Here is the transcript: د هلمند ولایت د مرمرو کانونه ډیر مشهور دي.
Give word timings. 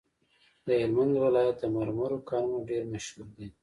د 0.65 0.67
هلمند 0.81 1.13
ولایت 1.25 1.55
د 1.59 1.63
مرمرو 1.75 2.17
کانونه 2.29 2.65
ډیر 2.69 2.83
مشهور 2.93 3.27
دي. 3.37 3.47